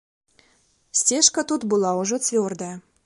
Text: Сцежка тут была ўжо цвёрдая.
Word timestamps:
Сцежка 1.01 1.43
тут 1.51 1.67
была 1.75 1.91
ўжо 2.01 2.15
цвёрдая. 2.29 2.73